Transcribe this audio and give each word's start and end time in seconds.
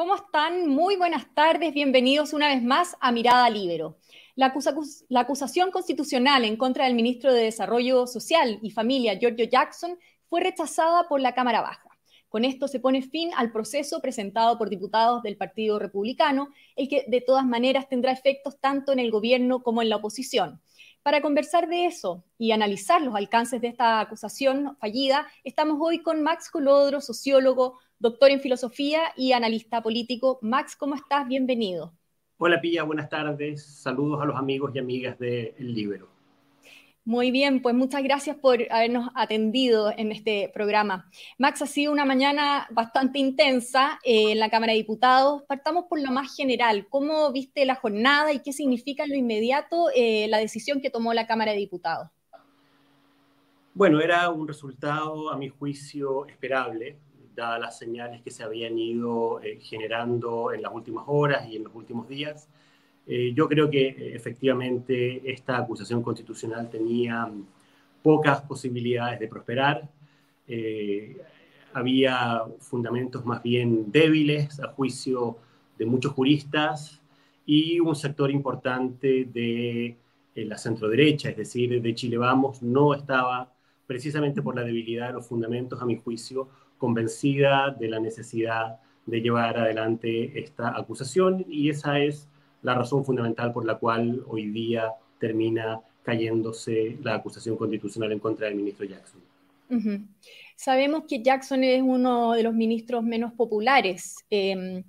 ¿Cómo 0.00 0.14
están? 0.14 0.66
Muy 0.66 0.96
buenas 0.96 1.26
tardes, 1.34 1.74
bienvenidos 1.74 2.32
una 2.32 2.48
vez 2.48 2.62
más 2.62 2.96
a 3.02 3.12
Mirada 3.12 3.50
Libero. 3.50 3.98
La, 4.34 4.50
la, 5.10 5.20
acusación 5.20 5.70
constitucional 5.70 6.46
en 6.46 6.56
contra 6.56 6.86
del 6.86 6.94
ministro 6.94 7.34
de 7.34 7.42
Desarrollo 7.42 8.06
Social 8.06 8.58
y 8.62 8.70
Familia, 8.70 9.18
Giorgio 9.18 9.44
Jackson, 9.44 9.98
fue 10.30 10.40
rechazada 10.40 11.06
por 11.06 11.20
la 11.20 11.34
Cámara 11.34 11.60
Baja. 11.60 11.90
Con 12.30 12.46
esto 12.46 12.66
se 12.66 12.80
pone 12.80 13.02
fin 13.02 13.28
al 13.36 13.52
proceso 13.52 14.00
presentado 14.00 14.56
por 14.56 14.70
diputados 14.70 15.22
del 15.22 15.36
Partido 15.36 15.78
Republicano, 15.78 16.48
el 16.76 16.88
que 16.88 17.04
de 17.06 17.20
todas 17.20 17.44
maneras 17.44 17.86
tendrá 17.86 18.10
efectos 18.10 18.58
tanto 18.58 18.92
en 18.92 19.00
el 19.00 19.10
gobierno 19.10 19.62
como 19.62 19.82
en 19.82 19.90
la 19.90 19.96
oposición. 19.96 20.62
Para 21.02 21.22
conversar 21.22 21.66
de 21.66 21.86
eso 21.86 22.24
y 22.36 22.52
analizar 22.52 23.00
los 23.00 23.14
alcances 23.14 23.62
de 23.62 23.68
esta 23.68 24.00
acusación 24.00 24.76
fallida, 24.76 25.26
estamos 25.44 25.78
hoy 25.80 26.02
con 26.02 26.22
Max 26.22 26.50
Colodro, 26.50 27.00
sociólogo, 27.00 27.78
doctor 27.98 28.30
en 28.30 28.40
filosofía 28.40 29.04
y 29.16 29.32
analista 29.32 29.82
político. 29.82 30.38
Max, 30.42 30.76
¿cómo 30.76 30.94
estás? 30.94 31.26
Bienvenido. 31.26 31.94
Hola 32.36 32.60
Pilla, 32.60 32.82
buenas 32.82 33.08
tardes. 33.08 33.64
Saludos 33.64 34.20
a 34.20 34.26
los 34.26 34.36
amigos 34.36 34.72
y 34.74 34.78
amigas 34.78 35.18
de 35.18 35.54
El 35.58 35.74
Libero. 35.74 36.19
Muy 37.04 37.30
bien, 37.30 37.62
pues 37.62 37.74
muchas 37.74 38.02
gracias 38.02 38.36
por 38.36 38.58
habernos 38.70 39.08
atendido 39.14 39.90
en 39.96 40.12
este 40.12 40.50
programa. 40.52 41.10
Max, 41.38 41.62
ha 41.62 41.66
sido 41.66 41.92
una 41.92 42.04
mañana 42.04 42.68
bastante 42.70 43.18
intensa 43.18 43.98
eh, 44.04 44.32
en 44.32 44.38
la 44.38 44.50
Cámara 44.50 44.72
de 44.72 44.78
Diputados. 44.78 45.42
Partamos 45.48 45.86
por 45.88 46.00
lo 46.00 46.10
más 46.12 46.36
general. 46.36 46.86
¿Cómo 46.90 47.32
viste 47.32 47.64
la 47.64 47.74
jornada 47.74 48.32
y 48.32 48.40
qué 48.40 48.52
significa 48.52 49.04
en 49.04 49.10
lo 49.10 49.16
inmediato 49.16 49.86
eh, 49.94 50.28
la 50.28 50.38
decisión 50.38 50.82
que 50.82 50.90
tomó 50.90 51.14
la 51.14 51.26
Cámara 51.26 51.52
de 51.52 51.58
Diputados? 51.58 52.10
Bueno, 53.72 54.00
era 54.00 54.28
un 54.28 54.46
resultado, 54.46 55.30
a 55.30 55.38
mi 55.38 55.48
juicio, 55.48 56.26
esperable, 56.26 56.98
dadas 57.34 57.60
las 57.60 57.78
señales 57.78 58.20
que 58.20 58.30
se 58.30 58.42
habían 58.42 58.78
ido 58.78 59.40
eh, 59.40 59.58
generando 59.60 60.52
en 60.52 60.60
las 60.60 60.72
últimas 60.72 61.04
horas 61.06 61.48
y 61.48 61.56
en 61.56 61.64
los 61.64 61.74
últimos 61.74 62.06
días. 62.08 62.48
Eh, 63.12 63.32
yo 63.34 63.48
creo 63.48 63.68
que 63.68 63.88
eh, 63.88 64.14
efectivamente 64.14 65.20
esta 65.32 65.56
acusación 65.58 66.00
constitucional 66.00 66.70
tenía 66.70 67.28
pocas 68.04 68.40
posibilidades 68.42 69.18
de 69.18 69.26
prosperar. 69.26 69.88
Eh, 70.46 71.16
había 71.72 72.42
fundamentos 72.60 73.26
más 73.26 73.42
bien 73.42 73.90
débiles 73.90 74.60
a 74.60 74.68
juicio 74.68 75.38
de 75.76 75.86
muchos 75.86 76.12
juristas 76.12 77.00
y 77.44 77.80
un 77.80 77.96
sector 77.96 78.30
importante 78.30 79.24
de 79.24 79.96
la 80.36 80.56
centroderecha, 80.56 81.30
es 81.30 81.36
decir, 81.36 81.82
de 81.82 81.94
Chile 81.96 82.16
Vamos, 82.16 82.62
no 82.62 82.94
estaba, 82.94 83.52
precisamente 83.88 84.40
por 84.40 84.54
la 84.54 84.62
debilidad 84.62 85.08
de 85.08 85.14
los 85.14 85.26
fundamentos, 85.26 85.82
a 85.82 85.84
mi 85.84 85.96
juicio, 85.96 86.48
convencida 86.78 87.70
de 87.70 87.88
la 87.88 87.98
necesidad 87.98 88.78
de 89.06 89.20
llevar 89.20 89.58
adelante 89.58 90.38
esta 90.38 90.76
acusación 90.78 91.44
y 91.48 91.70
esa 91.70 91.98
es 91.98 92.30
la 92.62 92.74
razón 92.74 93.04
fundamental 93.04 93.52
por 93.52 93.64
la 93.64 93.76
cual 93.76 94.22
hoy 94.28 94.50
día 94.50 94.92
termina 95.18 95.80
cayéndose 96.02 96.98
la 97.02 97.16
acusación 97.16 97.56
constitucional 97.56 98.12
en 98.12 98.18
contra 98.18 98.46
del 98.46 98.56
ministro 98.56 98.86
Jackson. 98.86 99.20
Sabemos 100.56 101.04
que 101.08 101.22
Jackson 101.22 101.62
es 101.62 101.80
uno 101.80 102.32
de 102.32 102.42
los 102.42 102.54
ministros 102.54 103.04
menos 103.04 103.32
populares. 103.32 104.16
Em, 104.28 104.82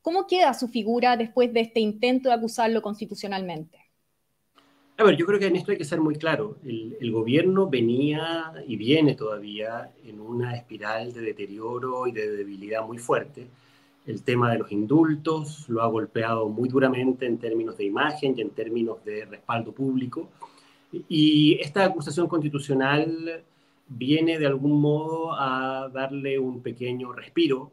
¿Cómo 0.00 0.26
queda 0.26 0.54
su 0.54 0.68
figura 0.68 1.16
después 1.16 1.52
de 1.52 1.60
este 1.60 1.80
intento 1.80 2.28
de 2.28 2.36
acusarlo 2.36 2.80
constitucionalmente? 2.80 3.78
A 4.96 5.04
ver, 5.04 5.16
yo 5.16 5.26
creo 5.26 5.38
que 5.38 5.46
en 5.46 5.56
esto 5.56 5.72
hay 5.72 5.78
que 5.78 5.84
ser 5.84 6.00
muy 6.00 6.16
claro. 6.16 6.58
El, 6.64 6.96
el, 7.00 7.12
gobierno 7.12 7.68
venía 7.68 8.52
y 8.66 8.76
viene 8.76 9.14
todavía 9.14 9.90
en 10.04 10.20
una 10.20 10.56
espiral 10.56 11.12
de 11.12 11.20
deterioro 11.20 12.06
y 12.06 12.12
de 12.12 12.36
debilidad 12.36 12.86
muy 12.86 12.98
fuerte 12.98 13.48
el 14.08 14.22
tema 14.22 14.50
de 14.50 14.58
los 14.58 14.72
indultos 14.72 15.68
lo 15.68 15.82
ha 15.82 15.86
golpeado 15.86 16.48
muy 16.48 16.70
duramente 16.70 17.26
en 17.26 17.36
términos 17.36 17.76
de 17.76 17.84
imagen 17.84 18.34
y 18.34 18.40
en 18.40 18.50
términos 18.50 19.04
de 19.04 19.26
respaldo 19.26 19.72
público. 19.72 20.30
Y 20.90 21.58
esta 21.60 21.84
acusación 21.84 22.26
constitucional 22.26 23.44
viene 23.86 24.38
de 24.38 24.46
algún 24.46 24.80
modo 24.80 25.34
a 25.34 25.90
darle 25.92 26.38
un 26.38 26.62
pequeño 26.62 27.12
respiro. 27.12 27.70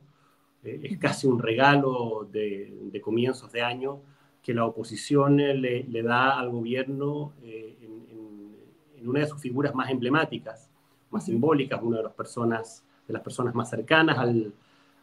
Eh, 0.65 0.81
es 0.83 0.97
casi 0.97 1.25
un 1.25 1.39
regalo 1.39 2.27
de, 2.29 2.99
comienzos 3.01 3.49
de 3.53 3.61
año 3.61 4.01
que 4.43 4.53
la 4.53 4.65
oposición 4.65 5.37
le, 5.37 6.03
da 6.03 6.37
al 6.37 6.49
gobierno 6.49 7.31
eh, 7.43 7.77
en, 7.81 8.99
en, 8.99 9.07
una 9.07 9.21
de 9.21 9.27
sus 9.27 9.39
figuras 9.39 9.73
más 9.73 9.89
emblemáticas, 9.89 10.69
más 11.11 11.23
simbólicas, 11.23 11.81
una 11.81 11.97
de 11.97 12.03
las 12.03 12.13
personas, 12.13 12.83
de 13.07 13.13
las 13.13 13.21
personas 13.21 13.55
más 13.55 13.69
cercanas 13.69 14.17
al, 14.17 14.51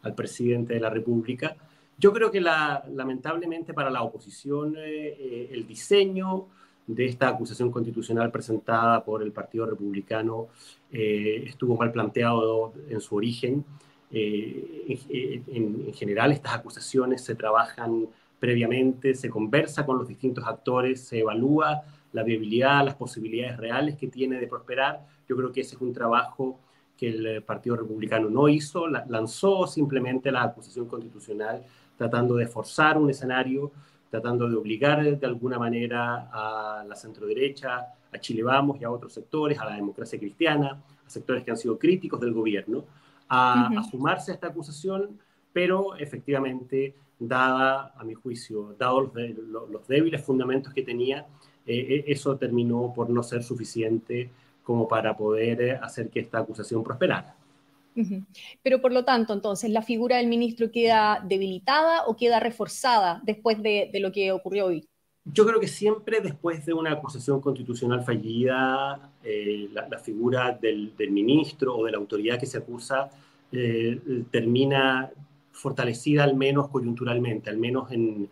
al 0.02 0.14
presidente 0.14 0.74
de 0.74 0.80
la 0.80 0.90
República. 0.90 1.56
Yo 1.98 2.12
creo 2.12 2.30
que 2.30 2.40
la, 2.40 2.84
lamentablemente 2.92 3.74
para 3.74 3.90
la 3.90 4.02
oposición 4.02 4.74
eh, 4.76 5.16
eh, 5.18 5.48
el 5.52 5.66
diseño 5.66 6.46
de 6.86 7.06
esta 7.06 7.28
acusación 7.28 7.70
constitucional 7.70 8.30
presentada 8.32 9.04
por 9.04 9.22
el 9.22 9.30
Partido 9.30 9.66
Republicano 9.66 10.48
eh, 10.90 11.44
estuvo 11.46 11.76
mal 11.76 11.92
planteado 11.92 12.72
en 12.88 13.00
su 13.00 13.14
origen. 13.14 13.64
En, 14.10 14.98
en, 15.46 15.94
general 15.94 16.32
estas 16.32 16.54
acusaciones 16.54 17.22
se 17.22 17.34
trabajan 17.34 18.08
previamente, 18.38 19.14
se 19.14 19.30
conversa 19.30 19.86
con 19.86 19.96
los 19.96 20.06
distintos 20.06 20.44
actores, 20.44 21.00
se 21.00 21.20
evalúa 21.20 21.82
la 22.12 22.22
viabilidad, 22.22 22.84
las 22.84 22.96
posibilidades 22.96 23.56
reales 23.56 23.96
que 23.96 24.08
tiene 24.08 24.38
de 24.38 24.46
prosperar. 24.48 25.06
Yo 25.28 25.36
creo 25.36 25.52
que 25.52 25.62
ese 25.62 25.76
es 25.76 25.80
un 25.80 25.94
trabajo 25.94 26.58
que 27.02 27.08
el 27.08 27.26
eh, 27.26 27.40
Partido 27.40 27.74
Republicano 27.74 28.30
no 28.30 28.48
hizo, 28.48 28.86
lanzó 28.86 29.66
simplemente 29.66 30.30
la 30.30 30.44
acusación 30.44 30.86
constitucional 30.86 31.64
tratando 31.96 32.36
de 32.36 32.46
forzar 32.46 32.96
un 32.96 33.10
escenario, 33.10 33.72
tratando 34.08 34.48
de 34.48 34.54
obligar 34.54 35.18
de 35.18 35.26
alguna 35.26 35.58
manera 35.58 36.30
a 36.32 36.84
la 36.86 36.94
centroderecha, 36.94 37.88
a 38.12 38.18
Chile 38.20 38.44
Vamos 38.44 38.80
y 38.80 38.84
a 38.84 38.90
otros 38.92 39.12
sectores, 39.12 39.58
a 39.58 39.64
la 39.64 39.74
democracia 39.74 40.16
cristiana, 40.16 40.80
a 41.04 41.10
sectores 41.10 41.42
que 41.42 41.50
han 41.50 41.56
sido 41.56 41.76
críticos 41.76 42.20
del 42.20 42.32
gobierno, 42.32 42.84
a, 43.28 43.68
sumarse 43.90 44.30
a 44.30 44.34
esta 44.34 44.46
acusación, 44.46 45.18
pero 45.52 45.96
efectivamente, 45.96 46.94
dada, 47.18 47.94
a 47.96 48.04
mi 48.04 48.14
juicio, 48.14 48.76
dados 48.78 49.10
los, 49.12 49.88
débiles 49.88 50.22
fundamentos 50.22 50.72
que 50.72 50.84
tenía, 50.84 51.26
eh, 51.66 52.04
e, 52.06 52.12
eso 52.12 52.36
terminó 52.36 52.92
por 52.94 53.10
no 53.10 53.24
ser 53.24 53.42
suficiente 53.42 54.30
como 54.62 54.86
para 54.88 55.16
poder 55.16 55.60
eh, 55.60 55.78
hacer 55.82 56.08
que 56.08 56.20
esta 56.20 56.38
acusación 56.38 56.82
prosperara. 56.82 57.34
Pero 58.62 58.80
por 58.80 58.92
lo 58.92 59.04
tanto, 59.04 59.34
entonces, 59.34 59.70
¿la 59.70 59.82
figura 59.82 60.16
del 60.16 60.26
ministro 60.26 60.70
queda 60.70 61.22
debilitada 61.26 62.06
o 62.06 62.16
queda 62.16 62.40
reforzada 62.40 63.20
después 63.24 63.62
de, 63.62 63.90
lo 64.00 64.12
que 64.12 64.32
ocurrió 64.32 64.66
hoy? 64.66 64.88
Yo 65.24 65.46
creo 65.46 65.60
que 65.60 65.68
siempre 65.68 66.20
después 66.20 66.64
de 66.64 66.72
una 66.72 66.92
acusación 66.92 67.40
constitucional 67.40 68.02
fallida, 68.02 69.12
eh, 69.22 69.68
la, 69.72 69.98
figura 69.98 70.58
del, 70.60 70.94
ministro 71.10 71.76
o 71.76 71.84
de 71.84 71.92
la 71.92 71.98
autoridad 71.98 72.40
que 72.40 72.46
se 72.46 72.58
acusa 72.58 73.10
eh, 73.52 74.00
termina 74.30 75.10
fortalecida 75.52 76.24
al 76.24 76.34
menos 76.34 76.68
coyunturalmente, 76.68 77.50
al 77.50 77.58
menos 77.58 77.92
en, 77.92 78.28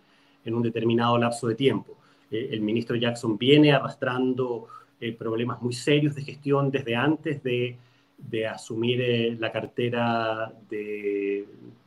un 0.46 0.62
determinado 0.62 1.16
lapso 1.16 1.46
de 1.46 1.54
tiempo. 1.54 1.96
el 2.30 2.60
ministro 2.60 2.96
Jackson 2.96 3.38
viene 3.38 3.72
arrastrando 3.72 4.66
eh, 5.02 5.14
problemas 5.14 5.62
muy 5.62 5.72
serios 5.72 6.14
de 6.14 6.20
gestión 6.20 6.70
desde 6.70 6.94
antes 6.94 7.42
de, 7.42 7.78
de 8.18 8.46
asumir 8.46 9.00
eh, 9.00 9.34
la 9.40 9.50
cartera 9.50 10.52
de, 10.68 11.46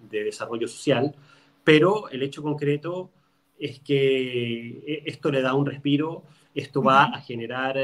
de, 0.10 0.24
desarrollo 0.24 0.68
social, 0.68 1.16
pero 1.64 2.10
el 2.10 2.24
hecho 2.24 2.42
concreto 2.42 3.12
es 3.60 3.80
que 3.82 4.80
eh, 4.88 5.04
esto 5.06 5.30
le 5.30 5.44
da 5.44 5.54
un 5.54 5.68
respiro, 5.68 6.24
esto 6.56 6.82
va 6.82 7.04
a 7.04 7.22
generar 7.22 7.78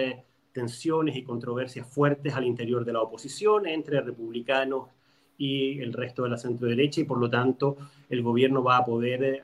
tensiones 0.51 1.15
y 1.15 1.21
controversias 1.21 1.85
fuertes 1.85 2.33
al 2.33 2.45
interior 2.45 2.83
de 2.83 2.93
la 2.93 3.01
oposición 3.01 3.67
entre 3.67 4.01
republicanos 4.01 4.89
y 5.37 5.79
el 5.79 5.93
resto 5.93 6.23
de 6.23 6.29
la 6.29 6.37
centro 6.37 6.67
derecha 6.67 7.01
y 7.01 7.03
por 7.03 7.19
lo 7.19 7.29
tanto 7.29 7.77
el 8.09 8.23
gobierno 8.23 8.63
va 8.63 8.77
a 8.77 8.85
poder 8.85 9.43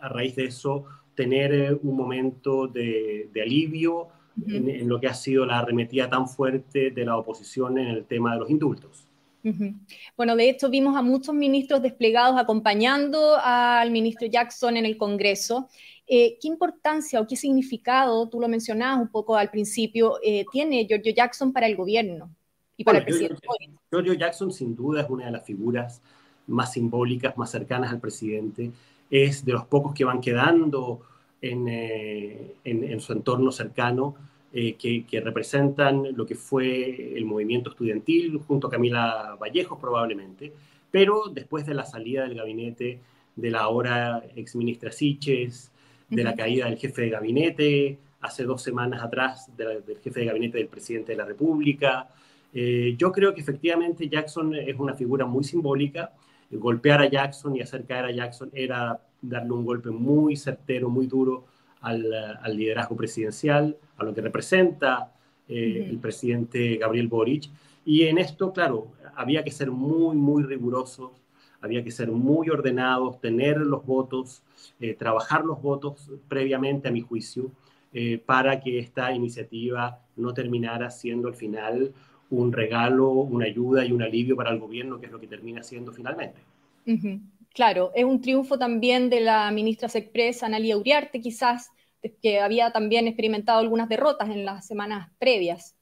a 0.00 0.08
raíz 0.08 0.34
de 0.34 0.46
eso 0.46 0.86
tener 1.14 1.78
un 1.84 1.96
momento 1.96 2.66
de, 2.66 3.28
de 3.32 3.42
alivio 3.42 4.08
en, 4.46 4.88
lo 4.88 5.00
que 5.00 5.06
ha 5.06 5.14
sido 5.14 5.46
la 5.46 5.60
arremetida 5.60 6.08
tan 6.08 6.28
fuerte 6.28 6.90
de 6.90 7.04
la 7.04 7.16
oposición 7.16 7.78
en 7.78 7.88
el 7.88 8.04
tema 8.04 8.34
de 8.34 8.40
los 8.40 8.50
indultos. 8.50 9.06
Bueno, 10.16 10.34
de 10.34 10.48
hecho 10.48 10.68
vimos 10.68 10.96
a 10.96 11.02
muchos 11.02 11.32
ministros 11.32 11.80
desplegados 11.80 12.36
acompañando 12.36 13.36
al 13.40 13.92
ministro 13.92 14.26
Jackson 14.26 14.76
en 14.76 14.84
el 14.84 14.96
Congreso. 14.96 15.68
Eh, 16.06 16.36
¿Qué 16.40 16.48
importancia 16.48 17.20
o 17.20 17.26
qué 17.26 17.36
significado, 17.36 18.28
tú 18.28 18.40
lo 18.40 18.48
mencionabas 18.48 19.00
un 19.00 19.08
poco 19.08 19.36
al 19.36 19.50
principio, 19.50 20.18
eh, 20.22 20.44
tiene 20.50 20.86
Giorgio 20.86 21.12
Jackson 21.14 21.52
para 21.52 21.66
el 21.66 21.76
gobierno 21.76 22.30
y 22.76 22.84
para 22.84 22.98
el 22.98 23.04
presidente? 23.04 23.46
Giorgio, 23.90 24.14
Jackson 24.14 24.52
sin 24.52 24.74
duda 24.74 25.02
es 25.02 25.10
una 25.10 25.26
de 25.26 25.32
las 25.32 25.44
figuras 25.44 26.02
más 26.48 26.72
simbólicas, 26.72 27.36
más 27.36 27.50
cercanas 27.50 27.92
al 27.92 28.00
presidente. 28.00 28.72
Es 29.10 29.44
de 29.44 29.52
los 29.52 29.64
pocos 29.66 29.94
que 29.94 30.04
van 30.04 30.20
quedando 30.20 31.02
eh, 31.42 32.54
en, 32.64 33.00
su 33.00 33.12
entorno 33.12 33.52
cercano, 33.52 34.14
eh, 34.52 34.74
que, 34.74 35.20
representan 35.20 36.16
lo 36.16 36.24
que 36.26 36.34
fue 36.34 37.16
el 37.16 37.24
movimiento 37.24 37.70
estudiantil 37.70 38.38
junto 38.38 38.68
a 38.68 38.70
Camila 38.70 39.36
Vallejos 39.40 39.78
probablemente, 39.78 40.52
pero 40.90 41.24
después 41.32 41.66
de 41.66 41.74
la 41.74 41.84
salida 41.84 42.22
del 42.22 42.36
gabinete 42.36 43.00
de 43.34 43.50
la 43.50 43.60
ahora 43.60 44.24
exministra 44.34 44.90
Siches, 44.90 45.70
de 46.08 46.22
la 46.22 46.34
caída 46.34 46.66
del 46.66 46.78
jefe 46.78 47.02
de 47.02 47.10
gabinete, 47.10 47.98
hace 48.20 48.44
dos 48.44 48.62
semanas 48.62 49.02
atrás 49.02 49.50
del 49.56 49.82
jefe 50.02 50.20
de 50.20 50.26
gabinete 50.26 50.58
del 50.58 50.68
presidente 50.68 51.12
de 51.12 51.18
la 51.18 51.24
República. 51.24 52.08
Eh, 52.52 52.94
yo 52.96 53.12
creo 53.12 53.34
que 53.34 53.40
efectivamente 53.40 54.08
Jackson 54.08 54.54
es 54.54 54.78
una 54.78 54.94
figura 54.94 55.26
muy 55.26 55.44
simbólica. 55.44 56.12
Golpear 56.50 57.02
a 57.02 57.08
Jackson 57.08 57.56
y 57.56 57.60
hacer 57.60 57.84
caer 57.84 58.06
a 58.06 58.10
Jackson 58.12 58.50
era 58.54 59.00
darle 59.28 59.52
un 59.52 59.64
golpe 59.64 59.90
muy 59.90 60.36
certero, 60.36 60.88
muy 60.88 61.06
duro 61.06 61.46
al, 61.80 62.12
al 62.12 62.56
liderazgo 62.56 62.96
presidencial, 62.96 63.76
a 63.96 64.04
lo 64.04 64.14
que 64.14 64.20
representa 64.20 65.12
eh, 65.48 65.86
el 65.88 65.98
presidente 65.98 66.76
Gabriel 66.76 67.08
Boric. 67.08 67.48
Y 67.84 68.02
en 68.02 68.18
esto, 68.18 68.52
claro, 68.52 68.88
había 69.14 69.44
que 69.44 69.52
ser 69.52 69.70
muy, 69.70 70.16
muy 70.16 70.42
rigurosos, 70.42 71.12
había 71.60 71.84
que 71.84 71.90
ser 71.90 72.10
muy 72.10 72.50
ordenados, 72.50 73.20
tener 73.20 73.58
los 73.58 73.86
votos, 73.86 74.42
eh, 74.80 74.94
trabajar 74.94 75.44
los 75.44 75.62
votos 75.62 76.10
previamente, 76.28 76.88
a 76.88 76.90
mi 76.90 77.00
juicio, 77.00 77.50
eh, 77.92 78.18
para 78.18 78.60
que 78.60 78.78
esta 78.78 79.12
iniciativa 79.12 80.00
no 80.16 80.34
terminara 80.34 80.90
siendo 80.90 81.28
al 81.28 81.34
final 81.34 81.92
un 82.28 82.52
regalo, 82.52 83.10
una 83.10 83.46
ayuda 83.46 83.84
y 83.84 83.92
un 83.92 84.02
alivio 84.02 84.34
para 84.34 84.50
el 84.50 84.58
gobierno, 84.58 84.98
que 84.98 85.06
es 85.06 85.12
lo 85.12 85.20
que 85.20 85.28
termina 85.28 85.62
siendo 85.62 85.92
finalmente. 85.92 86.40
Claro, 87.56 87.90
es 87.94 88.04
un 88.04 88.20
triunfo 88.20 88.58
también 88.58 89.08
de 89.08 89.20
la 89.20 89.50
ministra 89.50 89.88
Sexpress, 89.88 90.42
Analia 90.42 90.76
Uriarte, 90.76 91.22
quizás, 91.22 91.70
que 92.20 92.38
había 92.38 92.70
también 92.70 93.08
experimentado 93.08 93.60
algunas 93.60 93.88
derrotas 93.88 94.28
en 94.28 94.44
las 94.44 94.66
semanas 94.66 95.10
previas. 95.18 95.74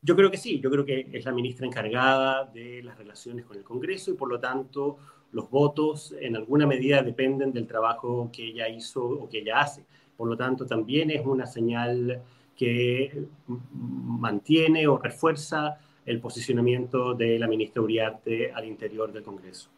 Yo 0.00 0.16
creo 0.16 0.32
que 0.32 0.36
sí, 0.36 0.58
yo 0.58 0.68
creo 0.68 0.84
que 0.84 1.06
es 1.12 1.24
la 1.24 1.30
ministra 1.30 1.64
encargada 1.64 2.46
de 2.46 2.82
las 2.82 2.98
relaciones 2.98 3.44
con 3.44 3.56
el 3.56 3.62
Congreso 3.62 4.10
y 4.10 4.14
por 4.14 4.28
lo 4.28 4.40
tanto 4.40 4.98
los 5.30 5.48
votos 5.48 6.12
en 6.20 6.34
alguna 6.34 6.66
medida 6.66 7.04
dependen 7.04 7.52
del 7.52 7.68
trabajo 7.68 8.28
que 8.32 8.48
ella 8.48 8.68
hizo 8.68 9.04
o 9.04 9.28
que 9.28 9.38
ella 9.38 9.60
hace. 9.60 9.84
Por 10.16 10.28
lo 10.28 10.36
tanto, 10.36 10.66
también 10.66 11.08
es 11.12 11.24
una 11.24 11.46
señal 11.46 12.20
que 12.56 13.28
mantiene 13.46 14.88
o 14.88 14.98
refuerza 14.98 15.78
el 16.04 16.18
posicionamiento 16.18 17.14
de 17.14 17.38
la 17.38 17.46
ministra 17.46 17.80
Uriarte 17.80 18.50
al 18.50 18.64
interior 18.64 19.12
del 19.12 19.22
Congreso. 19.22 19.70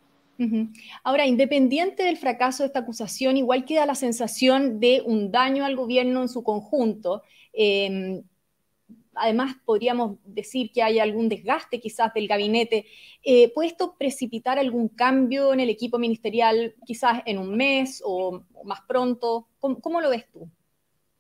Ahora, 1.03 1.27
independiente 1.27 2.03
del 2.03 2.17
fracaso 2.17 2.63
de 2.63 2.69
esta 2.69 2.81
acusación, 2.81 3.37
igual 3.37 3.65
queda 3.65 3.87
la 3.87 3.95
sensación 3.95 4.81
de 4.81 5.03
un 5.05 5.31
daño 5.31 5.65
al 5.65 5.77
gobierno 5.77 6.23
en 6.23 6.29
su 6.29 6.43
conjunto. 6.43 7.23
Em, 7.53 8.23
además, 9.15 9.57
podríamos 9.65 10.19
decir 10.25 10.73
que 10.73 10.83
hay 10.83 10.99
algún 10.99 11.29
desgaste 11.29 11.81
quizás 11.81 12.13
del 12.15 12.29
gabinete. 12.29 12.87
Eh, 13.23 13.53
¿Puede 13.55 13.69
esto 13.69 13.95
precipitar 13.99 14.59
algún 14.59 14.89
cambio 14.89 15.53
en 15.53 15.61
el 15.61 15.71
equipo 15.71 15.99
ministerial 15.99 16.75
quizás 16.85 17.23
en 17.27 17.39
un 17.39 17.57
mes 17.57 18.03
o, 18.05 18.43
más 18.65 18.81
pronto? 18.89 19.49
¿Cómo, 19.61 20.01
lo 20.01 20.11
ves 20.11 20.27
tú? 20.33 20.49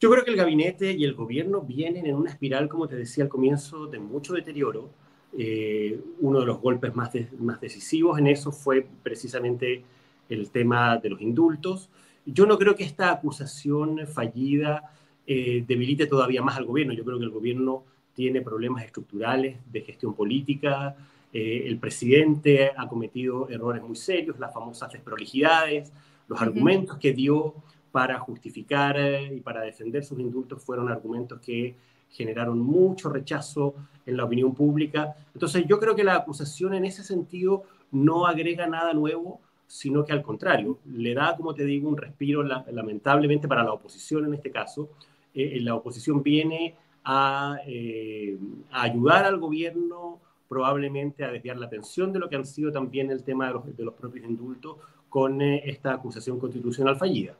Yo 0.00 0.10
creo 0.10 0.24
que 0.24 0.30
el 0.30 0.36
gabinete 0.36 0.92
y 0.92 1.04
el 1.04 1.14
gobierno 1.14 1.62
vienen 1.62 2.06
en 2.06 2.16
una 2.16 2.30
espiral, 2.30 2.68
como 2.68 2.88
te 2.88 2.96
decía 2.96 3.24
al 3.24 3.30
comienzo, 3.30 3.86
de 3.86 3.98
mucho 4.00 4.34
deterioro 4.34 4.90
eh, 5.36 6.00
uno 6.20 6.40
de 6.40 6.46
los 6.46 6.60
golpes 6.60 6.94
más, 6.94 7.10
más 7.38 7.60
decisivos 7.60 8.18
en 8.18 8.28
eso 8.28 8.52
fue 8.52 8.86
precisamente 9.02 9.82
el 10.28 10.50
tema 10.50 10.98
de 10.98 11.10
los 11.10 11.20
indultos. 11.20 11.90
Yo 12.24 12.46
no 12.46 12.58
creo 12.58 12.74
que 12.74 12.84
esta 12.84 13.10
acusación 13.10 14.06
fallida 14.06 14.90
eh, 15.26 15.64
debilite 15.66 16.06
todavía 16.06 16.42
más 16.42 16.56
al 16.56 16.66
gobierno. 16.66 16.92
Yo 16.92 17.04
creo 17.04 17.18
que 17.18 17.24
el 17.24 17.30
gobierno 17.30 17.84
tiene 18.14 18.40
problemas 18.40 18.84
estructurales 18.84 19.58
de 19.70 19.80
gestión 19.80 20.14
política. 20.14 20.96
Eh, 21.32 21.64
el 21.66 21.78
presidente 21.78 22.70
ha 22.76 22.88
cometido 22.88 23.48
errores 23.48 23.82
muy 23.82 23.96
serios, 23.96 24.38
las 24.38 24.54
famosas 24.54 24.92
desprolijidades, 24.92 25.92
los 26.28 26.40
argumentos 26.40 26.96
que 26.98 27.12
dio 27.12 27.54
para 27.94 28.18
justificar 28.18 28.96
y 29.32 29.38
para 29.38 29.60
defender 29.60 30.02
sus 30.02 30.18
indultos 30.18 30.60
fueron 30.64 30.88
argumentos 30.88 31.38
que 31.38 31.76
generaron 32.10 32.58
mucho 32.58 33.08
rechazo 33.08 33.76
en 34.04 34.16
la 34.16 34.24
opinión 34.24 34.52
pública. 34.52 35.14
Entonces 35.32 35.64
yo 35.68 35.78
creo 35.78 35.94
que 35.94 36.02
la 36.02 36.16
acusación 36.16 36.74
en 36.74 36.86
ese 36.86 37.04
sentido 37.04 37.62
no 37.92 38.26
agrega 38.26 38.66
nada 38.66 38.92
nuevo, 38.94 39.40
sino 39.68 40.04
que 40.04 40.12
al 40.12 40.22
contrario, 40.22 40.80
le 40.86 41.14
da, 41.14 41.36
como 41.36 41.54
te 41.54 41.64
digo, 41.64 41.88
un 41.88 41.96
respiro 41.96 42.42
lamentablemente 42.42 43.46
para 43.46 43.62
la 43.62 43.72
oposición 43.72 44.24
en 44.24 44.34
este 44.34 44.50
caso. 44.50 44.88
Eh, 45.32 45.60
la 45.60 45.76
oposición 45.76 46.20
viene 46.20 46.74
a, 47.04 47.58
eh, 47.64 48.36
a, 48.72 48.82
ayudar 48.82 49.24
al 49.24 49.38
gobierno 49.38 50.18
probablemente 50.48 51.24
a 51.24 51.30
desviar 51.30 51.58
la 51.58 51.66
atención 51.66 52.12
de 52.12 52.18
lo 52.18 52.28
que 52.28 52.34
han 52.34 52.44
sido 52.44 52.72
también 52.72 53.12
el 53.12 53.22
tema 53.22 53.52
de 53.52 53.84
los, 53.84 53.94
propios 53.94 54.28
indultos 54.28 54.78
con 55.08 55.40
eh, 55.40 55.62
esta 55.64 55.94
acusación 55.94 56.40
constitucional 56.40 56.96
fallida. 56.96 57.36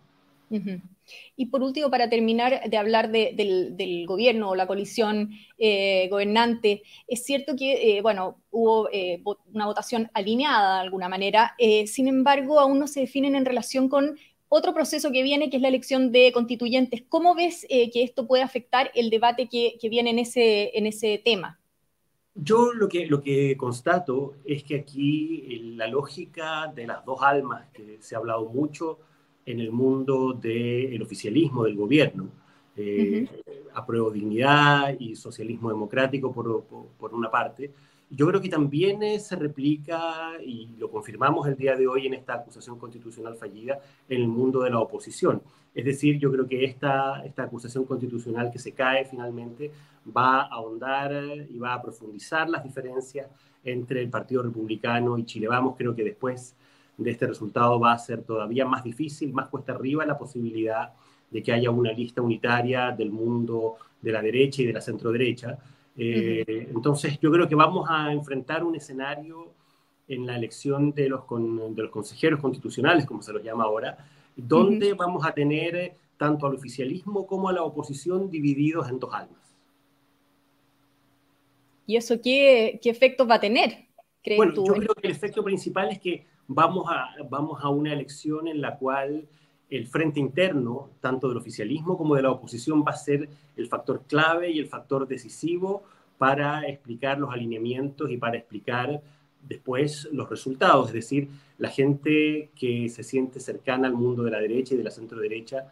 Y 1.37 1.47
por 1.47 1.63
último, 1.63 1.91
para 1.91 2.09
terminar 2.09 2.69
de 2.69 2.77
hablar 2.77 3.11
del, 3.11 4.05
gobierno 4.07 4.51
o 4.51 4.55
la 4.55 4.67
coalición 4.67 5.31
eh, 5.59 6.09
gobernante, 6.11 6.83
es 7.07 7.25
cierto 7.25 7.57
que, 7.57 7.99
eh, 7.99 8.03
bueno, 8.03 8.41
hubo 8.51 8.89
eh, 8.91 9.23
una 9.53 9.67
votación 9.67 10.11
alineada 10.15 10.77
de 10.77 10.83
alguna 10.83 11.09
manera, 11.09 11.55
sin 11.87 12.09
embargo, 12.09 12.61
aún 12.61 12.79
no 12.79 12.87
se 12.87 13.01
definen 13.01 13.35
en 13.37 13.45
relación 13.45 13.89
con 13.89 14.17
otro 14.49 14.73
proceso 14.73 15.11
que 15.11 15.23
viene, 15.23 15.51
que 15.51 15.57
es 15.57 15.63
la 15.63 15.69
elección 15.69 16.13
de 16.13 16.31
constituyentes. 16.33 17.03
¿Cómo 17.09 17.35
ves 17.35 17.67
que 17.69 18.03
esto 18.03 18.27
puede 18.27 18.43
afectar 18.43 18.91
el 18.95 19.11
debate 19.11 19.49
que, 19.49 19.77
viene 19.89 20.11
en 20.11 20.21
ese, 20.21 20.77
en 20.79 20.87
ese 20.87 21.21
tema? 21.25 21.59
Yo 22.37 22.73
lo 22.73 22.89
que, 22.89 23.07
lo 23.07 23.21
que 23.21 23.57
constato 23.57 24.35
es 24.45 24.65
que 24.65 24.77
aquí 24.77 25.75
la 25.77 25.87
lógica 25.87 26.73
de 26.75 26.87
las 26.87 27.05
dos 27.05 27.23
almas, 27.23 27.67
que 27.73 27.99
se 28.01 28.15
ha 28.15 28.19
hablado 28.19 28.49
mucho, 28.49 28.99
en 29.47 29.61
el 29.61 29.71
mundo 29.71 30.33
del 30.33 31.01
oficialismo 31.03 31.65
del 31.65 31.77
gobierno. 31.77 32.29
Eh, 32.77 33.29
Apruebo 33.75 34.11
dignidad 34.11 34.97
y 34.99 35.17
socialismo 35.17 35.69
democrático 35.69 36.33
por, 36.33 36.65
por, 36.99 37.15
una 37.15 37.31
parte. 37.31 37.73
Yo 38.11 38.27
creo 38.27 38.41
que 38.41 38.49
también 38.49 39.03
eh, 39.03 39.19
se 39.19 39.37
replica, 39.37 40.33
y 40.45 40.69
lo 40.79 40.91
confirmamos 40.91 41.47
el 41.49 41.57
día 41.57 41.75
de 41.75 41.87
hoy 41.87 42.07
en 42.07 42.15
esta 42.15 42.35
acusación 42.35 42.79
constitucional 42.79 43.37
fallida, 43.37 43.79
en 44.09 44.21
el 44.21 44.29
mundo 44.29 44.63
de 44.63 44.71
la 44.71 44.79
oposición. 44.79 45.43
Es 45.75 45.85
decir, 45.85 46.19
yo 46.19 46.31
creo 46.31 46.47
que 46.47 46.65
esta, 46.65 47.25
esta 47.25 47.45
acusación 47.45 47.85
constitucional 47.85 48.51
que 48.53 48.61
se 48.61 48.73
cae 48.73 49.05
finalmente 49.05 49.73
va 50.17 50.43
a 50.43 50.55
ahondar 50.55 51.13
y 51.49 51.59
va 51.59 51.75
a 51.75 51.83
profundizar 51.83 52.49
las 52.49 52.63
diferencias 52.63 53.29
entre 53.65 54.03
el 54.03 54.11
Partido 54.11 54.43
Republicano 54.43 55.19
y 55.19 55.25
Chile 55.25 55.49
Vamos. 55.49 55.75
Creo 55.77 55.95
que 55.95 56.05
después 56.05 56.55
de 56.97 57.11
este 57.11 57.27
resultado 57.27 57.79
va 57.81 57.93
a 57.93 57.99
ser 57.99 58.23
todavía 58.23 58.65
más 58.65 58.85
difícil, 58.85 59.33
más 59.33 59.49
cuesta 59.49 59.73
arriba 59.73 60.07
la 60.07 60.19
posibilidad 60.19 60.93
de 61.31 61.43
que 61.43 61.53
haya 61.53 61.71
una 61.71 61.93
lista 61.93 62.23
unitaria 62.23 62.93
del 62.93 63.11
mundo 63.11 63.77
de 64.01 64.13
la 64.13 64.23
derecha 64.23 64.63
y 64.63 64.67
de 64.67 64.73
la 64.73 64.81
centro 64.81 65.11
derecha. 65.11 65.59
Eh, 65.97 66.69
entonces, 66.75 67.19
yo 67.21 67.31
creo 67.33 67.49
que 67.49 67.55
vamos 67.55 67.89
a 67.91 68.13
enfrentar 68.13 68.63
un 68.63 68.77
escenario 68.77 69.53
en 70.07 70.27
la 70.27 70.37
elección 70.37 70.93
de 70.93 71.09
los, 71.09 71.23
de 71.29 71.83
los 71.83 71.91
consejeros 71.91 72.41
constitucionales, 72.41 73.07
como 73.07 73.23
se 73.23 73.33
los 73.33 73.43
llama 73.43 73.65
ahora, 73.65 73.97
donde 74.37 74.95
vamos 74.95 75.25
a 75.27 75.33
tener 75.33 75.95
tanto 76.17 76.47
al 76.47 76.55
oficialismo 76.55 77.27
como 77.27 77.49
a 77.49 77.53
la 77.53 77.63
oposición 77.63 78.31
divididos 78.31 78.89
en 78.89 78.99
dos 78.99 79.13
almas. 79.15 79.57
¿Y 81.87 81.97
eso 81.97 82.21
qué, 82.23 82.79
qué 82.83 82.91
efectos 82.91 83.29
va 83.29 83.37
a 83.37 83.41
tener? 83.41 83.89
Bueno, 84.37 84.55
yo 84.55 84.75
creo 84.75 84.95
que 84.95 85.07
el 85.07 85.13
efecto 85.13 85.45
principal 85.45 85.91
es 85.91 85.99
que 85.99 86.27
vamos 86.47 86.87
a, 86.89 87.11
vamos 87.29 87.63
a 87.63 87.69
una 87.69 87.93
elección 87.93 88.49
en 88.49 88.61
la 88.61 88.77
cual 88.77 89.27
el 89.71 89.87
frente 89.87 90.21
interno, 90.21 90.91
tanto 91.01 91.29
del 91.29 91.39
oficialismo 91.39 91.97
como 91.97 92.15
de 92.15 92.23
la 92.23 92.31
oposición, 92.31 92.85
va 92.87 92.93
a 92.93 92.97
ser 92.97 93.29
el 93.57 93.67
factor 93.67 94.05
clave 94.07 94.51
y 94.51 94.59
el 94.59 94.67
factor 94.67 95.07
decisivo 95.07 95.83
para 96.19 96.67
explicar 96.67 97.19
los 97.19 97.33
alineamientos 97.33 98.11
y 98.11 98.17
para 98.17 98.37
explicar 98.37 99.03
después 99.47 100.09
los 100.13 100.29
resultados. 100.29 100.89
Es 100.89 100.95
decir, 100.95 101.29
la 101.59 101.69
gente 101.69 102.51
que 102.55 102.89
se 102.89 103.03
siente 103.03 103.41
cercana 103.41 103.89
al 103.89 103.95
mundo 103.95 104.23
de 104.23 104.31
la 104.31 104.39
derecha 104.39 104.75
y 104.75 104.79
de 104.79 104.85
la 104.85 104.91
centro 104.91 105.21
derecha 105.21 105.67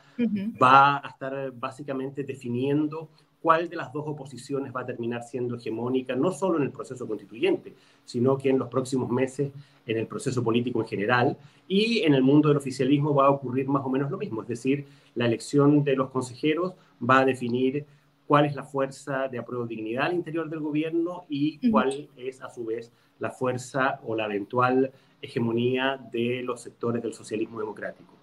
va 0.62 0.98
a 0.98 1.08
estar 1.08 1.52
básicamente 1.52 2.24
definiendo 2.24 3.08
cuál 3.42 3.68
de 3.68 3.76
las 3.76 3.92
dos 3.92 4.04
oposiciones 4.06 4.72
va 4.74 4.82
a 4.82 4.86
terminar 4.86 5.22
siendo 5.24 5.56
hegemónica, 5.56 6.14
no 6.14 6.30
solo 6.30 6.58
en 6.58 6.62
el 6.62 6.70
proceso 6.70 7.06
constituyente, 7.06 7.74
sino 8.04 8.38
que 8.38 8.50
en 8.50 8.58
los 8.58 8.68
próximos 8.68 9.10
meses 9.10 9.50
en 9.86 9.98
el 9.98 10.06
proceso 10.06 10.42
político 10.44 10.80
en 10.80 10.86
general. 10.86 11.36
Y 11.66 12.02
en 12.02 12.14
el 12.14 12.22
mundo 12.22 12.48
del 12.48 12.58
oficialismo 12.58 13.14
va 13.14 13.26
a 13.26 13.30
ocurrir 13.30 13.66
más 13.66 13.84
o 13.84 13.90
menos 13.90 14.10
lo 14.10 14.18
mismo, 14.18 14.42
es 14.42 14.48
decir, 14.48 14.86
la 15.14 15.26
elección 15.26 15.82
de 15.84 15.96
los 15.96 16.10
consejeros 16.10 16.74
va 17.02 17.20
a 17.20 17.24
definir 17.24 17.84
cuál 18.26 18.46
es 18.46 18.54
la 18.54 18.64
fuerza 18.64 19.28
de 19.28 19.38
apruebo 19.38 19.66
dignidad 19.66 20.06
al 20.06 20.14
interior 20.14 20.48
del 20.48 20.60
gobierno 20.60 21.24
y 21.28 21.70
cuál 21.70 22.08
es 22.16 22.40
a 22.42 22.48
su 22.48 22.64
vez 22.64 22.92
la 23.18 23.30
fuerza 23.30 24.00
o 24.06 24.14
la 24.14 24.26
eventual 24.26 24.90
hegemonía 25.20 26.00
de 26.10 26.42
los 26.42 26.60
sectores 26.60 27.02
del 27.02 27.14
socialismo 27.14 27.60
democrático. 27.60 28.21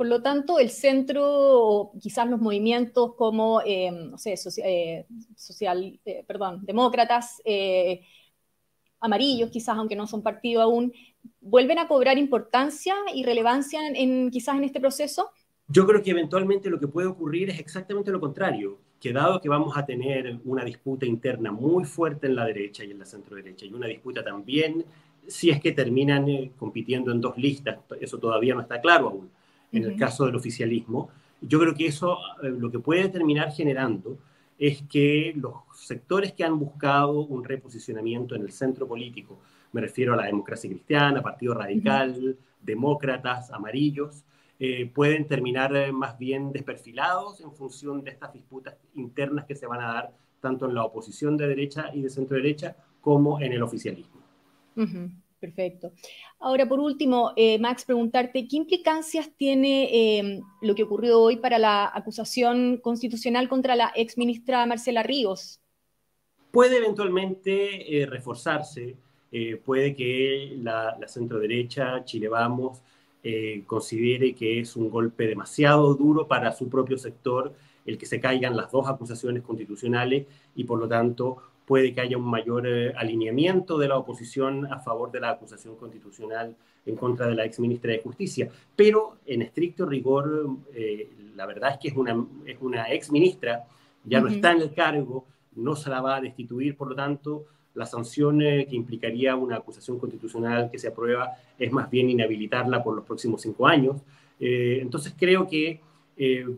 Por 0.00 0.06
lo 0.06 0.22
tanto, 0.22 0.58
el 0.58 0.70
centro, 0.70 1.22
o 1.26 1.92
quizás 2.00 2.26
los 2.26 2.40
movimientos 2.40 3.16
como, 3.16 3.60
eh, 3.60 3.90
no 3.90 4.16
sé, 4.16 4.32
eh, 4.64 5.04
social, 5.36 6.00
eh, 6.06 6.24
perdón, 6.26 6.64
demócratas, 6.64 7.42
amarillos, 8.98 9.50
quizás 9.50 9.76
aunque 9.76 9.96
no 9.96 10.06
son 10.06 10.22
partido 10.22 10.62
aún, 10.62 10.90
vuelven 11.42 11.78
a 11.78 11.86
cobrar 11.86 12.16
importancia 12.16 12.94
y 13.14 13.24
relevancia 13.24 13.86
en, 13.88 14.30
quizás 14.30 14.56
en 14.56 14.64
este 14.64 14.80
proceso? 14.80 15.32
Yo 15.68 15.86
creo 15.86 16.02
que 16.02 16.12
eventualmente 16.12 16.70
lo 16.70 16.80
que 16.80 16.88
puede 16.88 17.06
ocurrir 17.06 17.50
es 17.50 17.60
exactamente 17.60 18.10
lo 18.10 18.20
contrario, 18.20 18.78
que 18.98 19.12
dado 19.12 19.38
que 19.38 19.50
vamos 19.50 19.76
a 19.76 19.84
tener 19.84 20.40
una 20.46 20.64
disputa 20.64 21.04
interna 21.04 21.52
muy 21.52 21.84
fuerte 21.84 22.26
en 22.26 22.36
la 22.36 22.46
derecha 22.46 22.84
y 22.84 22.90
en 22.90 23.00
la 23.00 23.04
centro 23.04 23.36
derecha, 23.36 23.66
y 23.66 23.74
una 23.74 23.86
disputa 23.86 24.24
también, 24.24 24.82
si 25.26 25.50
es 25.50 25.60
que 25.60 25.72
terminan 25.72 26.26
eh, 26.26 26.52
compitiendo 26.58 27.12
en 27.12 27.20
dos 27.20 27.36
listas, 27.36 27.80
eso 28.00 28.18
todavía 28.18 28.54
no 28.54 28.62
está 28.62 28.80
claro 28.80 29.08
aún, 29.10 29.30
en 29.72 29.84
el 29.84 29.96
caso 29.96 30.26
del 30.26 30.36
oficialismo, 30.36 31.10
yo 31.40 31.58
creo 31.60 31.74
que 31.74 31.86
eso 31.86 32.18
eh, 32.42 32.50
lo 32.50 32.70
que 32.70 32.78
puede 32.78 33.08
terminar 33.08 33.50
generando 33.52 34.18
es 34.58 34.82
que 34.82 35.32
los 35.36 35.54
sectores 35.74 36.32
que 36.32 36.44
han 36.44 36.58
buscado 36.58 37.20
un 37.20 37.44
reposicionamiento 37.44 38.34
en 38.34 38.42
el 38.42 38.52
centro 38.52 38.86
político, 38.86 39.40
me 39.72 39.80
refiero 39.80 40.12
a 40.12 40.16
la 40.16 40.26
democracia 40.26 40.68
cristiana, 40.68 41.22
Partido 41.22 41.54
Radical, 41.54 42.36
demócratas, 42.60 43.50
amarillos, 43.50 44.24
eh, 44.58 44.90
pueden 44.94 45.26
terminar 45.26 45.74
eh, 45.74 45.90
más 45.90 46.18
bien 46.18 46.52
desperfilados 46.52 47.40
en 47.40 47.52
función 47.52 48.04
de 48.04 48.10
estas 48.10 48.34
disputas 48.34 48.76
internas 48.94 49.46
que 49.46 49.54
se 49.54 49.66
van 49.66 49.80
a 49.80 49.94
dar 49.94 50.12
tanto 50.40 50.66
en 50.66 50.74
la 50.74 50.84
oposición 50.84 51.38
de 51.38 51.46
derecha 51.46 51.90
y 51.94 52.02
de 52.02 52.10
centro 52.10 52.36
derecha 52.36 52.76
como 53.00 53.40
en 53.40 53.52
el 53.54 53.62
oficialismo. 53.62 54.20
Perfecto. 55.40 55.92
Ahora, 56.38 56.68
por 56.68 56.80
último, 56.80 57.32
eh, 57.34 57.58
Max, 57.58 57.86
preguntarte, 57.86 58.46
¿qué 58.46 58.56
implicancias 58.56 59.30
tiene 59.38 60.18
em, 60.18 60.42
lo 60.60 60.74
que 60.74 60.82
ocurrió 60.82 61.18
hoy 61.18 61.36
para 61.36 61.58
la 61.58 61.90
acusación 61.92 62.76
constitucional 62.76 63.48
contra 63.48 63.74
la 63.74 63.90
ex 63.96 64.18
ministra 64.18 64.66
Marcela 64.66 65.02
Ríos? 65.02 65.58
Puede 66.50 66.76
eventualmente 66.76 68.02
eh, 68.02 68.04
reforzarse, 68.04 68.96
eh, 69.32 69.56
puede 69.56 69.94
que 69.94 70.58
la, 70.58 70.94
la 71.00 71.08
centro 71.08 71.38
derecha, 71.38 72.04
Chile 72.04 72.28
Vamos, 72.28 72.82
considere 73.66 74.34
que 74.34 74.60
es 74.60 74.76
un 74.76 74.88
golpe 74.88 75.26
demasiado 75.26 75.94
duro 75.94 76.26
para 76.26 76.52
su 76.52 76.70
propio 76.70 76.96
sector 76.96 77.52
el 77.84 77.98
que 77.98 78.06
se 78.06 78.18
caigan 78.18 78.56
las 78.56 78.70
dos 78.70 78.88
acusaciones 78.88 79.42
constitucionales 79.42 80.26
y 80.54 80.64
por 80.64 80.78
lo 80.78 80.88
tanto 80.88 81.36
puede 81.70 81.94
que 81.94 82.00
haya 82.00 82.18
un 82.18 82.28
mayor 82.28 82.66
eh, 82.66 82.92
alineamiento 82.96 83.78
de 83.78 83.86
la 83.86 83.96
oposición 83.96 84.66
a 84.72 84.80
favor 84.80 85.12
de 85.12 85.20
la 85.20 85.30
acusación 85.30 85.76
constitucional 85.76 86.56
en 86.84 86.96
contra 86.96 87.28
de 87.28 87.36
la 87.36 87.44
ex 87.44 87.60
ministra 87.60 87.92
de 87.92 88.00
Justicia. 88.00 88.50
Pero 88.74 89.18
en 89.24 89.42
estricto 89.42 89.86
rigor, 89.86 90.48
eh, 90.74 91.08
la 91.36 91.46
verdad 91.46 91.74
es 91.74 91.78
que 91.78 91.86
es 91.86 91.94
una, 91.94 92.26
es 92.44 92.56
una 92.60 92.92
ex 92.92 93.12
ministra, 93.12 93.66
ya 94.02 94.20
no 94.20 94.26
está 94.26 94.50
en 94.50 94.62
el 94.62 94.74
cargo, 94.74 95.26
no 95.54 95.76
se 95.76 95.90
la 95.90 96.00
va 96.00 96.16
a 96.16 96.20
destituir, 96.20 96.76
por 96.76 96.88
lo 96.88 96.96
tanto, 96.96 97.44
la 97.74 97.86
sanción 97.86 98.42
eh, 98.42 98.66
que 98.68 98.74
implicaría 98.74 99.36
una 99.36 99.58
acusación 99.58 100.00
constitucional 100.00 100.72
que 100.72 100.78
se 100.80 100.88
aprueba 100.88 101.36
es 101.56 101.70
más 101.70 101.88
bien 101.88 102.10
inhabilitarla 102.10 102.82
por 102.82 102.96
los 102.96 103.04
próximos 103.04 103.42
cinco 103.42 103.68
años. 103.68 104.02
entonces 104.40 105.14
creo 105.16 105.46
que 105.46 105.80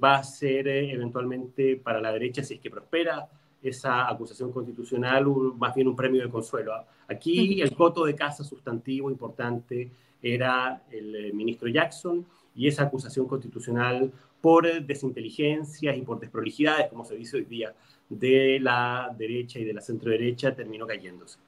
va 0.02 0.14
a 0.16 0.24
ser 0.24 0.66
eventualmente 0.68 1.76
para 1.76 2.00
la 2.00 2.10
derecha, 2.12 2.42
si 2.42 2.54
es 2.54 2.60
que 2.60 2.70
prospera, 2.70 3.28
esa 3.62 4.08
acusación 4.08 4.52
constitucional 4.52 5.24
más 5.56 5.74
bien 5.74 5.88
un 5.88 5.96
premio 5.96 6.22
de 6.22 6.30
consuelo. 6.30 6.72
Aquí 7.08 7.60
el 7.60 7.74
coto 7.74 8.04
de 8.04 8.14
casa 8.14 8.42
sustantivo 8.42 9.10
importante 9.10 9.90
era 10.22 10.82
el 10.90 11.14
eh, 11.14 11.32
ministro 11.32 11.68
Jackson 11.68 12.24
y 12.54 12.68
esa 12.68 12.84
acusación 12.84 13.26
constitucional 13.26 14.12
por 14.40 14.84
desinteligencias 14.84 15.96
y 15.96 16.02
por 16.02 16.20
desprolijidades, 16.20 16.88
como 16.88 17.04
se 17.04 17.16
dice 17.16 17.36
hoy 17.38 17.44
día, 17.44 17.74
de 18.08 18.58
la 18.60 19.14
derecha 19.16 19.58
y 19.58 19.64
de 19.64 19.72
la 19.72 19.80
centro 19.80 20.10
derecha 20.10 20.54
terminó 20.54 20.86
cayéndose. 20.86 21.38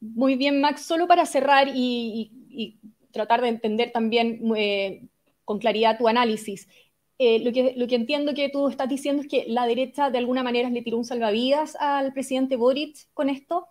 Muy 0.00 0.36
bien, 0.36 0.60
Max, 0.60 0.82
solo 0.82 1.08
para 1.08 1.26
cerrar 1.26 1.68
y, 1.74 2.78
tratar 3.10 3.40
de 3.40 3.48
entender 3.48 3.92
también 3.92 4.40
eh, 4.56 5.06
con 5.44 5.58
claridad 5.58 5.96
tu 5.96 6.08
análisis. 6.08 6.68
Eh, 7.18 7.44
lo, 7.44 7.52
que, 7.52 7.74
lo 7.76 7.86
que 7.86 7.94
entiendo 7.94 8.34
que 8.34 8.48
tú 8.48 8.68
estás 8.68 8.88
diciendo 8.88 9.22
es 9.22 9.28
que 9.28 9.44
la 9.46 9.66
derecha 9.66 10.10
de 10.10 10.18
alguna 10.18 10.42
manera 10.42 10.68
le 10.68 10.82
tiró 10.82 10.98
un 10.98 11.04
salvavidas 11.04 11.76
al 11.76 12.12
presidente 12.12 12.56
Boric 12.56 12.96
con 13.14 13.28
esto. 13.28 13.68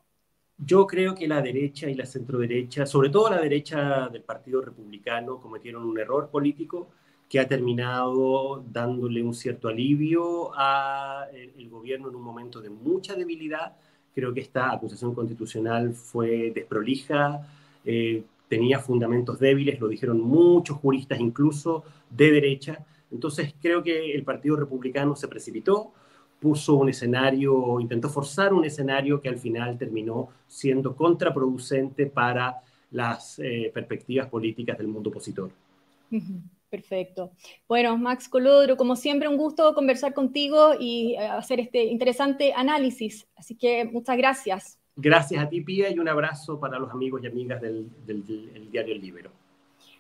Yo 0.58 0.88
creo 0.88 1.14
que 1.14 1.28
la 1.28 1.42
derecha 1.42 1.90
y 1.90 1.96
la 1.96 2.06
centroderecha, 2.06 2.86
sobre 2.86 3.10
todo 3.10 3.30
la 3.30 3.42
derecha 3.42 4.08
del 4.08 4.22
Partido 4.22 4.62
Republicano, 4.62 5.40
cometieron 5.40 5.84
un 5.84 6.00
error 6.00 6.30
político 6.30 6.88
que 7.28 7.40
ha 7.40 7.48
terminado 7.48 8.64
dándole 8.72 9.24
un 9.24 9.34
cierto 9.34 9.68
alivio 9.68 10.54
al 10.56 11.36
eh, 11.36 11.68
gobierno 11.70 12.10
en 12.10 12.16
un 12.16 12.22
momento 12.22 12.62
de 12.62 12.70
mucha 12.70 13.16
debilidad. 13.16 13.76
Creo 14.14 14.34
que 14.34 14.42
esta 14.42 14.72
acusación 14.72 15.16
constitucional 15.16 15.94
fue 15.94 16.52
desprolija, 16.54 17.42
eh, 17.84 18.24
tenía 18.48 18.80
fundamentos 18.80 19.40
débiles, 19.40 19.80
lo 19.80 19.88
dijeron 19.88 20.22
muchos 20.22 20.78
juristas, 20.78 21.20
incluso 21.20 21.84
de 22.12 22.32
derecha, 22.32 22.86
entonces 23.14 23.54
creo 23.62 23.84
que 23.84 24.14
el 24.14 24.24
Partido 24.24 24.56
Republicano 24.56 25.16
se 25.16 25.28
precipitó, 25.28 25.94
puso 26.40 26.76
un 26.76 26.90
escenario, 26.90 27.80
intentó 27.80 28.10
forzar 28.10 28.54
un 28.54 28.66
escenario 28.66 29.22
que 29.22 29.30
al 29.30 29.38
final 29.38 29.78
terminó 29.78 30.30
siendo 30.48 30.96
contraproducente 30.96 32.08
para 32.08 32.62
las 32.92 33.40
eh, 33.40 33.72
perspectivas 33.74 34.28
políticas 34.28 34.78
del 34.78 34.88
mundo 34.88 35.10
opositor. 35.10 35.52
Perfecto. 36.70 37.32
Bueno, 37.68 37.98
Max 37.98 38.28
Colodro, 38.28 38.76
como 38.78 38.96
siempre, 38.96 39.28
un 39.28 39.38
gusto 39.38 39.74
conversar 39.76 40.14
contigo 40.14 40.74
y 40.80 41.14
eh, 41.14 41.20
hacer 41.20 41.60
este 41.60 41.84
interesante 41.86 42.52
análisis. 42.54 43.28
Así 43.36 43.56
que 43.56 43.86
muchas 43.86 44.18
gracias. 44.18 44.80
Gracias 44.96 45.44
a 45.44 45.50
ti, 45.50 45.62
Pía, 45.62 45.92
y 45.92 46.00
un 46.00 46.08
abrazo 46.08 46.60
para 46.60 46.78
los 46.78 46.92
amigos 46.92 47.22
y 47.24 47.28
amigas 47.28 47.62
del, 47.62 47.90
diario 48.72 48.96
El 48.96 49.02
Libero. 49.02 49.32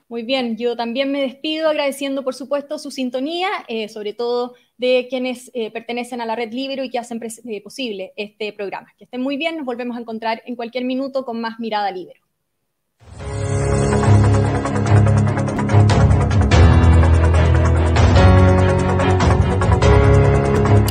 Muy 0.10 0.24
bien, 0.24 0.58
yo 0.58 0.76
también 0.76 1.12
me 1.12 1.22
despido 1.22 1.70
agradeciendo, 1.70 2.24
por 2.24 2.36
supuesto, 2.36 2.78
su 2.78 2.92
sintonía, 2.92 3.48
eh, 3.68 3.88
sobre 3.88 4.14
todo 4.14 4.54
de 4.78 5.08
quienes 5.10 5.50
eh, 5.54 5.72
pertenecen 5.72 6.20
a 6.20 6.26
la 6.26 6.36
red 6.36 6.52
Libero 6.52 6.84
y 6.84 6.90
que 6.90 7.00
hacen 7.00 7.22
eh, 7.24 7.62
posible 7.62 8.14
este 8.18 8.52
programa. 8.54 8.94
Que 8.98 9.06
estén 9.06 9.22
muy 9.22 9.38
bien, 9.38 9.58
nos 9.58 9.66
volvemos 9.66 9.98
a 9.98 10.02
encontrar 10.02 10.44
en 10.46 10.56
cualquier 10.56 10.84
minuto 10.84 11.24
con 11.26 11.40
más 11.40 11.60
Mirada 11.60 11.90
Libero. 11.92 12.22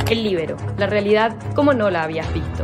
El 0.09 0.23
Libero, 0.23 0.57
la 0.77 0.87
realidad 0.87 1.35
como 1.55 1.73
no 1.73 1.89
la 1.89 2.03
habías 2.03 2.31
visto. 2.33 2.63